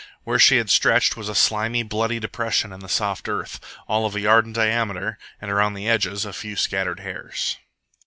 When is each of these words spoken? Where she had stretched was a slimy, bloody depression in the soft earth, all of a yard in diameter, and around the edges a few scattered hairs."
Where 0.23 0.39
she 0.39 0.57
had 0.57 0.71
stretched 0.71 1.15
was 1.15 1.29
a 1.29 1.35
slimy, 1.35 1.83
bloody 1.83 2.19
depression 2.19 2.73
in 2.73 2.79
the 2.79 2.89
soft 2.89 3.29
earth, 3.29 3.59
all 3.87 4.07
of 4.07 4.15
a 4.15 4.19
yard 4.19 4.47
in 4.47 4.51
diameter, 4.53 5.19
and 5.39 5.51
around 5.51 5.75
the 5.75 5.87
edges 5.87 6.25
a 6.25 6.33
few 6.33 6.55
scattered 6.55 7.01
hairs." 7.01 7.57